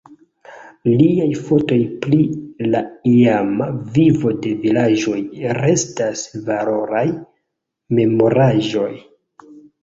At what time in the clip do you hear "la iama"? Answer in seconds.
2.75-3.67